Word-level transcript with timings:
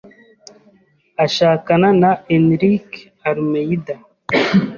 ashakana 1.25 1.87
na 2.01 2.11
Enriques 2.35 3.01
Almeida, 3.29 3.95